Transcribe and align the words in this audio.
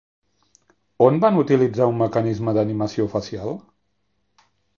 On 1.07 1.19
van 1.25 1.37
utilitzar 1.41 1.89
un 1.91 1.99
mecanisme 1.99 2.55
d'animació 2.59 3.07
facial? 3.13 3.55